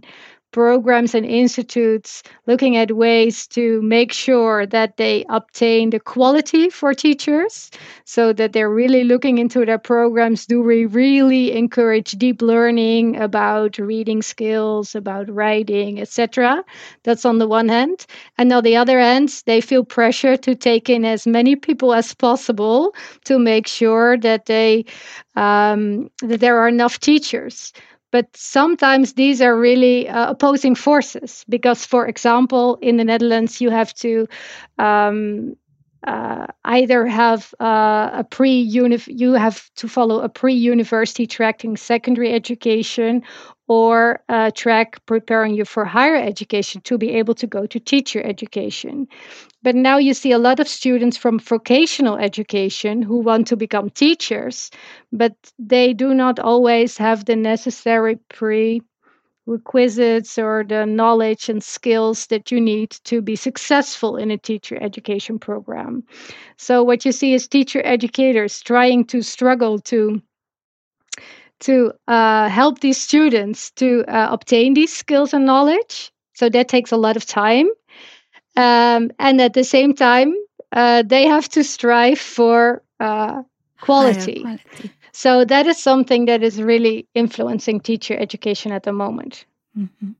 programs 0.51 1.15
and 1.15 1.25
institutes 1.25 2.23
looking 2.45 2.75
at 2.75 2.91
ways 2.95 3.47
to 3.47 3.81
make 3.81 4.11
sure 4.11 4.65
that 4.65 4.97
they 4.97 5.25
obtain 5.29 5.89
the 5.89 5.99
quality 5.99 6.69
for 6.69 6.93
teachers 6.93 7.71
so 8.05 8.33
that 8.33 8.51
they're 8.53 8.69
really 8.69 9.03
looking 9.03 9.37
into 9.37 9.65
their 9.65 9.77
programs. 9.77 10.45
Do 10.45 10.61
we 10.61 10.85
really 10.85 11.53
encourage 11.53 12.11
deep 12.11 12.41
learning 12.41 13.15
about 13.15 13.77
reading 13.77 14.21
skills 14.21 14.93
about 14.95 15.29
writing 15.29 15.99
etc 15.99 16.63
that's 17.03 17.25
on 17.25 17.39
the 17.39 17.47
one 17.47 17.69
hand. 17.69 18.05
And 18.37 18.51
on 18.51 18.63
the 18.63 18.75
other 18.75 18.99
hand 18.99 19.41
they 19.45 19.61
feel 19.61 19.83
pressure 19.83 20.35
to 20.37 20.55
take 20.55 20.89
in 20.89 21.05
as 21.05 21.25
many 21.25 21.55
people 21.55 21.93
as 21.93 22.13
possible 22.13 22.93
to 23.25 23.39
make 23.39 23.67
sure 23.67 24.17
that 24.17 24.45
they 24.45 24.85
um, 25.35 26.09
that 26.21 26.39
there 26.39 26.57
are 26.59 26.67
enough 26.67 26.99
teachers 26.99 27.71
but 28.11 28.27
sometimes 28.35 29.13
these 29.13 29.41
are 29.41 29.57
really 29.57 30.07
uh, 30.09 30.31
opposing 30.31 30.75
forces 30.75 31.45
because, 31.49 31.85
for 31.85 32.07
example, 32.07 32.77
in 32.81 32.97
the 32.97 33.03
Netherlands, 33.03 33.61
you 33.61 33.69
have 33.69 33.93
to 33.95 34.27
um, 34.77 35.55
uh, 36.05 36.47
either 36.65 37.05
have 37.05 37.53
uh, 37.59 38.09
a 38.13 38.25
pre 38.29 38.59
you 38.61 39.33
have 39.33 39.69
to 39.75 39.87
follow 39.87 40.21
a 40.21 40.29
pre 40.29 40.53
university 40.53 41.27
track 41.27 41.63
in 41.63 41.77
secondary 41.77 42.33
education 42.33 43.23
or 43.67 44.19
a 44.27 44.51
track 44.51 44.99
preparing 45.05 45.53
you 45.53 45.63
for 45.63 45.85
higher 45.85 46.17
education 46.17 46.81
to 46.81 46.97
be 46.97 47.11
able 47.11 47.33
to 47.35 47.47
go 47.47 47.65
to 47.65 47.79
teacher 47.79 48.21
education. 48.21 49.07
But 49.63 49.75
now 49.75 49.97
you 49.97 50.13
see 50.13 50.31
a 50.31 50.39
lot 50.39 50.59
of 50.59 50.67
students 50.67 51.17
from 51.17 51.39
vocational 51.39 52.17
education 52.17 53.01
who 53.01 53.19
want 53.19 53.47
to 53.47 53.55
become 53.55 53.89
teachers, 53.89 54.71
but 55.13 55.33
they 55.59 55.93
do 55.93 56.13
not 56.13 56.39
always 56.39 56.97
have 56.97 57.25
the 57.25 57.35
necessary 57.35 58.17
prerequisites 59.51 60.37
or 60.37 60.63
the 60.67 60.85
knowledge 60.85 61.49
and 61.49 61.63
skills 61.63 62.27
that 62.27 62.51
you 62.51 62.61
need 62.61 62.91
to 63.03 63.21
be 63.21 63.35
successful 63.35 64.15
in 64.15 64.31
a 64.31 64.37
teacher 64.37 64.77
education 64.81 65.39
program. 65.39 66.03
So 66.57 66.83
what 66.83 67.05
you 67.05 67.11
see 67.11 67.33
is 67.33 67.47
teacher 67.47 67.81
educators 67.83 68.61
trying 68.61 69.05
to 69.05 69.21
struggle 69.21 69.79
to 69.79 70.21
to 71.59 71.93
uh, 72.07 72.49
help 72.49 72.79
these 72.79 72.99
students 72.99 73.69
to 73.71 74.03
uh, 74.07 74.29
obtain 74.31 74.73
these 74.73 74.91
skills 74.91 75.31
and 75.33 75.45
knowledge. 75.45 76.11
So 76.33 76.49
that 76.49 76.67
takes 76.67 76.91
a 76.91 76.97
lot 76.97 77.17
of 77.17 77.25
time 77.25 77.67
um, 78.55 79.11
and 79.19 79.39
at 79.41 79.53
the 79.53 79.63
same 79.63 79.93
time 79.93 80.33
uh, 80.71 81.03
they 81.05 81.27
have 81.27 81.47
to 81.49 81.63
strive 81.63 82.19
for 82.19 82.81
uh, 82.99 83.43
quality. 83.79 84.41
quality. 84.41 84.91
So 85.11 85.45
that 85.45 85.67
is 85.67 85.77
something 85.77 86.25
that 86.25 86.43
is 86.43 86.61
really 86.61 87.07
influencing 87.13 87.81
teacher 87.81 88.17
education 88.17 88.71
at 88.71 88.83
the 88.83 88.93
moment. 88.93 89.45
Mm-hmm. 89.77 90.11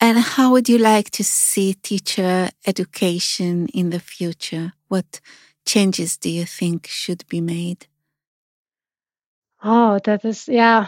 And 0.00 0.18
how 0.18 0.52
would 0.52 0.68
you 0.68 0.78
like 0.78 1.10
to 1.10 1.24
see 1.24 1.74
teacher 1.74 2.48
education 2.66 3.68
in 3.74 3.90
the 3.90 4.00
future? 4.00 4.72
What 4.88 5.20
changes 5.66 6.16
do 6.16 6.30
you 6.30 6.46
think 6.46 6.86
should 6.86 7.26
be 7.28 7.40
made? 7.40 7.86
Oh, 9.62 9.98
that 10.04 10.24
is, 10.24 10.48
yeah. 10.48 10.86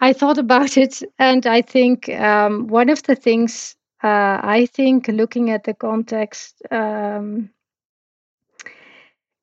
I 0.00 0.12
thought 0.12 0.38
about 0.38 0.76
it, 0.76 1.02
and 1.18 1.46
I 1.46 1.62
think 1.62 2.08
um, 2.08 2.68
one 2.68 2.88
of 2.88 3.02
the 3.02 3.16
things 3.16 3.76
uh, 4.02 4.40
I 4.42 4.66
think 4.66 5.06
looking 5.08 5.50
at 5.50 5.64
the 5.64 5.74
context 5.74 6.60
um, 6.70 7.50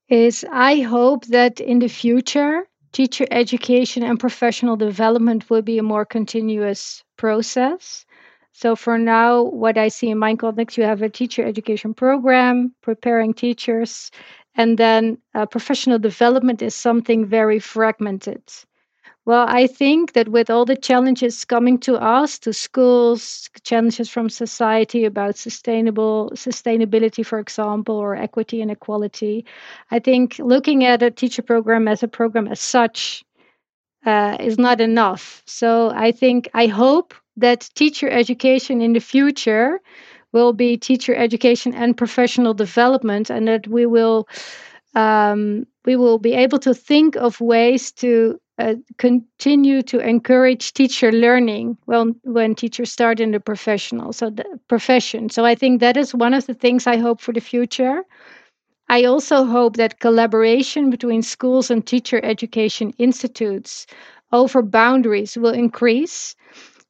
is 0.10 0.46
I 0.51 0.81
hope 0.81 1.25
that 1.27 1.62
in 1.62 1.79
the 1.79 1.88
future, 1.88 2.67
teacher 2.91 3.25
education 3.31 4.03
and 4.03 4.19
professional 4.19 4.75
development 4.75 5.50
will 5.50 5.62
be 5.62 5.77
a 5.77 5.84
more 5.84 6.05
continuous 6.05 7.03
process. 7.17 8.05
So 8.53 8.75
for 8.75 8.98
now, 8.98 9.43
what 9.43 9.77
I 9.77 9.88
see 9.88 10.10
in 10.10 10.17
my 10.17 10.36
context, 10.36 10.77
you 10.77 10.84
have 10.84 11.01
a 11.01 11.10
teacher 11.10 11.46
education 11.46 11.93
program 11.93 12.74
preparing 12.81 13.34
teachers, 13.34 14.12
and 14.55 14.77
then 14.77 15.17
uh, 15.36 15.46
professional 15.46 16.00
development 16.00 16.62
is 16.62 16.75
something 16.75 17.25
very 17.25 17.60
fragmented. 17.60 18.41
Well, 19.29 19.45
I 19.48 19.67
think 19.67 20.13
that 20.13 20.29
with 20.29 20.50
all 20.50 20.65
the 20.65 20.75
challenges 20.75 21.45
coming 21.45 21.77
to 21.81 21.93
us, 22.01 22.39
to 22.39 22.51
schools, 22.51 23.48
challenges 23.62 24.09
from 24.09 24.27
society 24.27 25.05
about 25.05 25.38
sustainable 25.38 26.31
sustainability, 26.33 27.24
for 27.24 27.38
example, 27.38 27.93
or 27.95 28.15
equity 28.15 28.59
and 28.59 28.71
equality, 28.71 29.45
I 29.91 30.00
think 30.00 30.39
looking 30.39 30.83
at 30.83 31.03
a 31.03 31.12
teacher 31.12 31.43
program 31.43 31.88
as 31.88 32.01
a 32.01 32.07
program 32.07 32.48
as 32.48 32.59
such 32.59 33.24
uh, 34.03 34.38
is 34.39 34.57
not 34.57 34.81
enough. 34.81 35.43
So 35.45 35.91
I 35.93 36.12
think 36.12 36.50
I 36.55 36.65
hope 36.65 37.13
that 37.38 37.69
teacher 37.75 38.09
education 38.09 38.81
in 38.81 38.93
the 38.93 39.00
future 39.00 39.79
will 40.33 40.53
be 40.53 40.75
teacher 40.75 41.13
education 41.13 41.75
and 41.75 41.95
professional 41.95 42.55
development, 42.55 43.29
and 43.29 43.48
that 43.48 43.67
we 43.67 43.86
will 43.86 44.27
um, 44.95 45.67
we 45.86 45.95
will 45.95 46.17
be 46.17 46.33
able 46.33 46.57
to 46.59 46.74
think 46.74 47.15
of 47.15 47.39
ways 47.39 47.91
to 47.91 48.39
uh, 48.59 48.75
continue 48.99 49.81
to 49.83 49.99
encourage 49.99 50.73
teacher 50.73 51.11
learning 51.11 51.77
when 51.85 52.15
when 52.23 52.55
teachers 52.55 52.91
start 52.91 53.19
in 53.21 53.31
the 53.31 53.39
professional 53.39 54.13
so 54.13 54.29
the 54.29 54.45
profession. 54.67 55.29
So 55.29 55.45
i 55.45 55.55
think 55.55 55.81
that 55.81 55.97
is 55.97 56.15
one 56.15 56.33
of 56.35 56.45
the 56.47 56.55
things 56.55 56.87
i 56.87 56.97
hope 56.97 57.21
for 57.21 57.33
the 57.33 57.41
future. 57.41 58.03
I 58.89 59.05
also 59.05 59.45
hope 59.45 59.77
that 59.77 59.99
collaboration 59.99 60.89
between 60.89 61.21
schools 61.23 61.71
and 61.71 61.85
teacher 61.85 62.19
education 62.23 62.93
institutes 62.97 63.85
over 64.31 64.61
boundaries 64.61 65.37
will 65.37 65.53
increase 65.53 66.35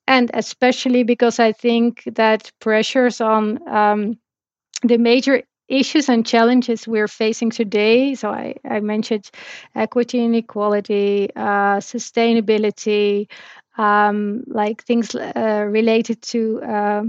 and 0.08 0.32
especially 0.34 1.04
because 1.04 1.40
i 1.40 1.52
think 1.52 2.04
that 2.16 2.52
pressures 2.60 3.22
on 3.22 3.60
um, 3.68 4.18
the 4.84 4.98
major 4.98 5.44
issues 5.70 6.10
and 6.10 6.26
challenges 6.26 6.88
we're 6.88 7.08
facing 7.08 7.52
today. 7.52 8.16
So 8.16 8.30
I, 8.30 8.56
I 8.70 8.80
mentioned 8.80 9.30
equity 9.76 10.24
and 10.26 10.36
equality, 10.36 11.30
uh, 11.36 11.78
sustainability, 11.78 13.30
um, 13.78 14.44
like 14.48 14.84
things 14.84 15.16
uh, 15.16 15.66
related 15.70 16.22
to 16.24 16.62
uh, 16.62 17.04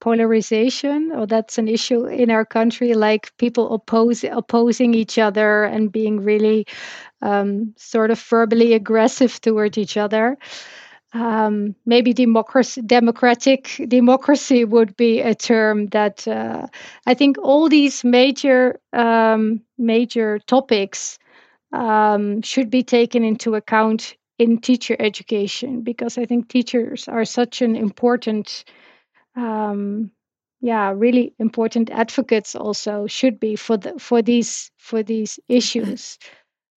polarization. 0.00 1.12
Or 1.12 1.20
oh, 1.20 1.26
that's 1.26 1.58
an 1.58 1.68
issue 1.68 2.06
in 2.06 2.30
our 2.30 2.44
country, 2.44 2.94
like 2.94 3.36
people 3.36 3.74
oppose 3.74 4.24
opposing 4.24 4.94
each 4.94 5.18
other 5.18 5.64
and 5.64 5.92
being 5.92 6.20
really 6.20 6.66
um, 7.22 7.74
sort 7.76 8.10
of 8.10 8.20
verbally 8.20 8.74
aggressive 8.74 9.40
toward 9.40 9.78
each 9.78 9.96
other 9.96 10.36
um, 11.16 11.74
maybe 11.86 12.12
democracy, 12.12 12.82
democratic 12.82 13.80
democracy 13.88 14.64
would 14.64 14.96
be 14.96 15.20
a 15.20 15.34
term 15.34 15.86
that 15.88 16.28
uh, 16.28 16.66
I 17.06 17.14
think 17.14 17.38
all 17.38 17.68
these 17.68 18.04
major 18.04 18.78
um, 18.92 19.62
major 19.78 20.38
topics 20.40 21.18
um, 21.72 22.42
should 22.42 22.70
be 22.70 22.82
taken 22.82 23.24
into 23.24 23.54
account 23.54 24.16
in 24.38 24.58
teacher 24.58 24.96
education 24.98 25.82
because 25.82 26.18
I 26.18 26.26
think 26.26 26.48
teachers 26.48 27.08
are 27.08 27.24
such 27.24 27.62
an 27.62 27.76
important, 27.76 28.64
um, 29.36 30.10
yeah, 30.60 30.92
really 30.94 31.34
important 31.38 31.90
advocates. 31.90 32.54
Also, 32.54 33.06
should 33.06 33.40
be 33.40 33.56
for 33.56 33.78
the 33.78 33.98
for 33.98 34.20
these 34.20 34.70
for 34.76 35.02
these 35.02 35.40
issues. 35.48 36.18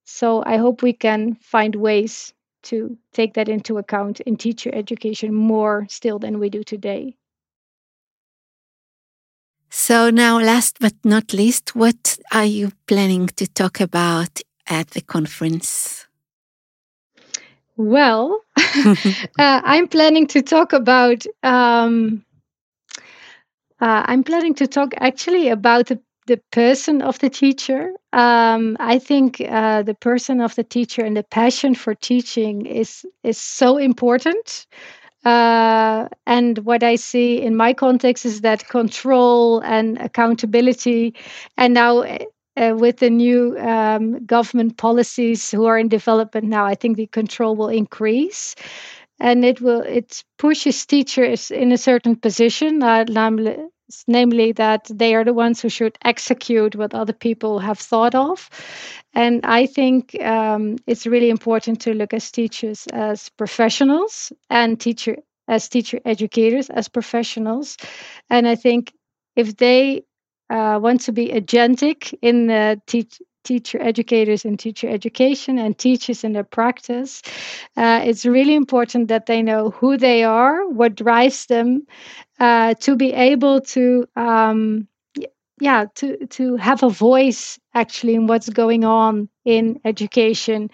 So 0.06 0.44
I 0.46 0.58
hope 0.58 0.82
we 0.82 0.94
can 0.94 1.36
find 1.36 1.76
ways 1.76 2.34
to 2.64 2.98
take 3.14 3.34
that 3.34 3.50
into 3.50 3.78
account 3.78 4.20
in 4.22 4.36
teacher 4.36 4.70
education 4.74 5.34
more 5.34 5.86
still 5.90 6.20
than 6.20 6.40
we 6.40 6.50
do 6.50 6.64
today. 6.64 7.16
So, 9.70 10.10
now, 10.10 10.40
last 10.40 10.80
but 10.80 10.94
not 11.04 11.32
least, 11.32 11.76
what 11.76 12.18
are 12.32 12.46
you 12.46 12.72
planning 12.88 13.28
to 13.28 13.48
talk 13.48 13.80
about 13.80 14.42
at 14.68 14.90
the 14.92 15.02
conference? 15.02 16.08
Well, 17.78 18.42
uh, 18.58 19.02
I'm 19.38 19.88
planning 19.88 20.28
to 20.28 20.42
talk 20.42 20.74
about. 20.74 21.26
Um, 21.44 22.26
uh, 23.80 24.04
I'm 24.06 24.24
planning 24.24 24.56
to 24.56 24.68
talk 24.68 24.94
actually 24.98 25.50
about 25.50 25.88
the 25.88 26.02
the 26.30 26.38
person 26.52 27.02
of 27.02 27.18
the 27.20 27.30
teacher. 27.30 27.92
Um, 28.14 28.78
I 28.80 29.00
think 29.00 29.42
uh, 29.42 29.82
the 29.82 29.96
person 29.96 30.40
of 30.42 30.54
the 30.56 30.64
teacher 30.64 31.02
and 31.04 31.18
the 31.18 31.24
passion 31.24 31.74
for 31.76 31.96
teaching 31.96 32.66
is 32.68 33.06
is 33.24 33.38
so 33.38 33.78
important. 33.78 34.68
Uh, 35.26 36.08
and 36.26 36.60
what 36.60 36.84
I 36.84 36.96
see 36.96 37.42
in 37.42 37.56
my 37.56 37.74
context 37.74 38.26
is 38.26 38.42
that 38.42 38.70
control 38.70 39.60
and 39.62 39.98
accountability, 39.98 41.16
and 41.58 41.74
now 41.74 42.04
uh, 42.04 42.76
with 42.78 42.98
the 42.98 43.10
new 43.10 43.58
um, 43.58 44.24
government 44.26 44.78
policies 44.78 45.52
who 45.52 45.66
are 45.66 45.80
in 45.80 45.90
development 45.90 46.48
now, 46.48 46.66
I 46.66 46.76
think 46.76 46.96
the 46.96 47.08
control 47.08 47.56
will 47.56 47.70
increase 47.70 48.56
and 49.20 49.44
it 49.44 49.60
will 49.62 49.82
it 49.82 50.24
pushes 50.38 50.86
teachers 50.86 51.52
in 51.52 51.72
a 51.72 51.78
certain 51.78 52.16
position 52.16 52.84
uh, 52.84 53.04
namely 54.08 54.52
that 54.54 54.90
they 54.94 55.16
are 55.16 55.24
the 55.24 55.34
ones 55.34 55.62
who 55.62 55.70
should 55.70 55.98
execute 56.04 56.76
what 56.76 56.94
other 56.94 57.14
people 57.14 57.60
have 57.60 57.80
thought 57.80 58.16
of. 58.16 58.50
And 59.14 59.46
I 59.46 59.66
think 59.66 60.20
um, 60.22 60.78
it's 60.88 61.08
really 61.08 61.30
important 61.30 61.82
to 61.82 61.94
look 61.94 62.14
as 62.14 62.32
teachers 62.32 62.88
as 62.94 63.30
professionals 63.30 64.32
and 64.50 64.80
teacher 64.80 65.18
as 65.48 65.68
teacher 65.68 66.00
educators 66.06 66.70
as 66.70 66.88
professionals. 66.88 67.78
And 68.30 68.48
I 68.48 68.56
think 68.56 68.94
if 69.36 69.58
they 69.58 70.04
uh, 70.50 70.80
want 70.82 71.02
to 71.02 71.12
be 71.12 71.30
agentic 71.30 72.14
in 72.22 72.48
the 72.48 72.82
teach 72.86 73.20
teacher 73.50 73.82
educators 73.82 74.46
and 74.46 74.60
teacher 74.60 74.88
education 74.98 75.58
and 75.58 75.78
teachers 75.78 76.24
in 76.24 76.34
their 76.34 76.50
practice. 76.60 77.22
Uh, 77.76 78.00
it's 78.10 78.26
really 78.26 78.56
important 78.56 79.08
that 79.08 79.26
they 79.26 79.42
know 79.42 79.72
who 79.72 79.98
they 79.98 80.24
are, 80.24 80.70
what 80.70 80.96
drives 80.96 81.46
them, 81.48 81.86
uh, 82.40 82.74
to 82.86 82.96
be 82.96 83.12
able 83.14 83.62
to. 83.76 84.06
Um, 84.16 84.88
yeah, 85.62 85.86
to 85.96 86.26
to 86.28 86.56
have 86.56 86.84
a 86.84 86.90
voice 86.90 87.60
actually 87.74 88.16
in 88.16 88.28
what's 88.28 88.50
going 88.50 88.86
on 88.86 89.28
in 89.44 89.80
education, 89.84 90.70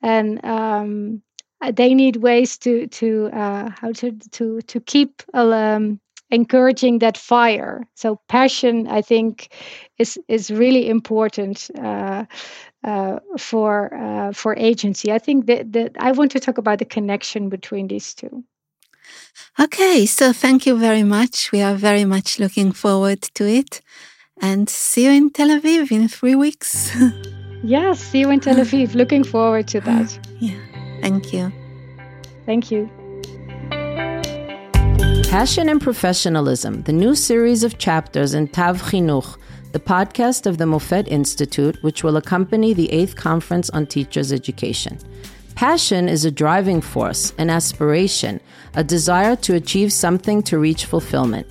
and 0.00 0.42
um, 0.42 1.22
they 1.74 1.94
need 1.94 2.16
ways 2.16 2.56
to 2.58 2.86
to 2.86 3.28
uh, 3.32 3.70
how 3.80 3.92
to 3.92 4.12
to 4.30 4.62
to 4.62 4.80
keep 4.80 5.22
um, 5.34 6.00
encouraging 6.32 6.98
that 7.00 7.16
fire. 7.16 7.86
So 7.94 8.18
passion, 8.28 8.88
I 8.88 9.02
think, 9.02 9.54
is 9.98 10.18
is 10.26 10.50
really 10.50 10.88
important 10.88 11.70
uh, 11.78 12.24
uh, 12.82 13.18
for 13.38 13.94
uh, 13.94 14.32
for 14.32 14.56
agency. 14.56 15.12
I 15.12 15.18
think 15.18 15.46
that, 15.46 15.72
that 15.72 15.92
I 15.98 16.12
want 16.12 16.32
to 16.32 16.40
talk 16.40 16.58
about 16.58 16.78
the 16.78 16.84
connection 16.86 17.48
between 17.48 17.86
these 17.86 18.14
two. 18.14 18.42
Okay, 19.60 20.06
so 20.06 20.32
thank 20.32 20.66
you 20.66 20.76
very 20.78 21.02
much. 21.02 21.52
We 21.52 21.60
are 21.60 21.74
very 21.74 22.04
much 22.04 22.38
looking 22.38 22.72
forward 22.72 23.22
to 23.34 23.44
it, 23.46 23.82
and 24.40 24.68
see 24.68 25.04
you 25.04 25.10
in 25.10 25.30
Tel 25.30 25.48
Aviv 25.48 25.92
in 25.92 26.08
three 26.08 26.34
weeks. 26.34 26.90
yes, 27.62 28.00
see 28.00 28.20
you 28.20 28.30
in 28.30 28.40
Tel 28.40 28.56
Aviv. 28.56 28.94
Looking 28.94 29.24
forward 29.24 29.68
to 29.68 29.80
that. 29.80 30.18
Yeah, 30.40 30.58
thank 31.00 31.32
you. 31.32 31.52
Thank 32.46 32.72
you. 32.72 32.90
Passion 35.32 35.70
and 35.70 35.80
Professionalism, 35.80 36.82
the 36.82 36.92
new 36.92 37.14
series 37.14 37.64
of 37.64 37.78
chapters 37.78 38.34
in 38.34 38.48
Tav 38.48 38.82
Chinuch, 38.82 39.38
the 39.72 39.80
podcast 39.80 40.44
of 40.44 40.58
the 40.58 40.66
Mofet 40.66 41.08
Institute, 41.08 41.82
which 41.82 42.04
will 42.04 42.18
accompany 42.18 42.74
the 42.74 42.90
8th 42.92 43.16
Conference 43.16 43.70
on 43.70 43.86
Teachers 43.86 44.30
Education. 44.30 44.98
Passion 45.54 46.06
is 46.06 46.26
a 46.26 46.30
driving 46.30 46.82
force, 46.82 47.32
an 47.38 47.48
aspiration, 47.48 48.40
a 48.74 48.84
desire 48.84 49.34
to 49.36 49.54
achieve 49.54 49.90
something 49.90 50.42
to 50.42 50.58
reach 50.58 50.84
fulfillment. 50.84 51.46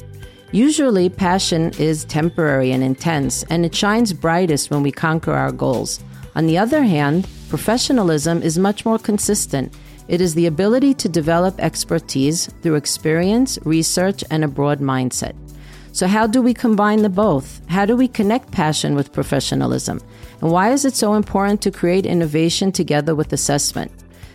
Usually, 0.52 1.10
passion 1.10 1.72
is 1.80 2.06
temporary 2.06 2.72
and 2.74 2.84
intense, 2.84 3.41
and 3.50 3.65
it 3.65 3.74
shines 3.74 4.13
brightest 4.13 4.70
when 4.70 4.84
we 4.84 4.91
conquer 4.91 5.34
our 5.34 5.52
goals. 5.52 6.04
On 6.36 6.46
the 6.46 6.60
other 6.60 6.84
hand, 6.84 7.28
professionalism 7.50 8.44
is 8.44 8.60
much 8.60 8.86
more 8.86 9.00
consistent 9.00 9.74
It 10.12 10.19
is 10.19 10.34
the 10.34 10.47
ability 10.47 10.93
to 10.95 11.08
develop 11.08 11.58
expertise 11.62 12.47
through 12.62 12.76
experience, 12.76 13.58
research, 13.63 14.26
and 14.30 14.43
a 14.43 14.47
broad 14.50 14.82
mindset. 14.82 15.36
So, 15.93 16.06
how 16.06 16.28
do 16.28 16.41
we 16.41 16.54
combine 16.54 17.02
the 17.02 17.08
both? 17.08 17.62
How 17.69 17.86
do 17.86 17.95
we 17.95 18.10
connect 18.10 18.52
passion 18.52 18.93
with 18.93 19.13
professionalism? 19.13 20.02
And 20.41 20.52
why 20.52 20.74
is 20.74 20.84
it 20.84 20.95
so 20.95 21.13
important 21.13 21.62
to 21.62 21.71
create 21.71 22.06
innovation 22.06 22.74
together 22.74 23.15
with 23.15 23.32
assessment? 23.32 23.91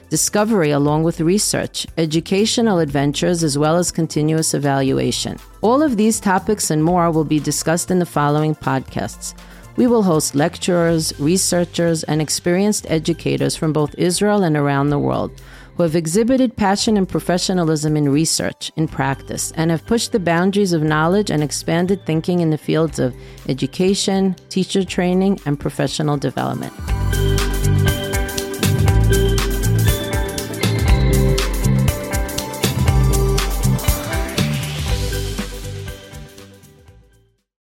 discovery 0.08 0.70
along 0.70 1.02
with 1.02 1.20
research, 1.20 1.84
educational 1.98 2.78
adventures, 2.78 3.42
as 3.42 3.58
well 3.58 3.76
as 3.76 3.90
continuous 3.90 4.54
evaluation. 4.54 5.36
All 5.62 5.82
of 5.82 5.96
these 5.96 6.20
topics 6.20 6.70
and 6.70 6.84
more 6.84 7.10
will 7.10 7.24
be 7.24 7.40
discussed 7.40 7.90
in 7.90 7.98
the 7.98 8.06
following 8.06 8.54
podcasts. 8.54 9.34
We 9.74 9.88
will 9.88 10.04
host 10.04 10.36
lecturers, 10.36 11.12
researchers, 11.18 12.04
and 12.04 12.22
experienced 12.22 12.86
educators 12.88 13.56
from 13.56 13.72
both 13.72 13.98
Israel 13.98 14.44
and 14.44 14.56
around 14.56 14.90
the 14.90 14.98
world 14.98 15.32
who 15.76 15.82
have 15.82 15.96
exhibited 15.96 16.56
passion 16.56 16.96
and 16.96 17.08
professionalism 17.08 17.96
in 17.96 18.08
research, 18.08 18.72
in 18.76 18.88
practice, 18.88 19.52
and 19.56 19.70
have 19.70 19.86
pushed 19.86 20.12
the 20.12 20.20
boundaries 20.20 20.72
of 20.72 20.82
knowledge 20.82 21.30
and 21.30 21.42
expanded 21.42 22.04
thinking 22.06 22.40
in 22.40 22.50
the 22.50 22.58
fields 22.58 22.98
of 22.98 23.14
education, 23.48 24.34
teacher 24.48 24.84
training, 24.84 25.38
and 25.44 25.60
professional 25.60 26.16
development. 26.16 26.72